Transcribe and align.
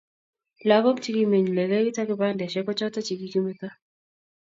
lakok 0.67 0.97
che 1.03 1.11
kimeny 1.15 1.47
ne 1.51 1.63
legit 1.71 1.97
ak 2.01 2.07
kibandesheck 2.09 2.65
ko 2.67 2.71
choto 2.79 2.99
chekikimeto 3.07 3.67